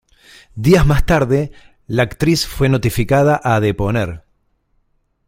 [0.55, 1.51] Días más tarde,
[1.85, 4.23] la actriz fue notificada a deponer.